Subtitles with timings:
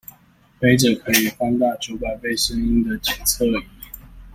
[0.59, 3.63] 揹著可以放大九百倍聲音的檢測儀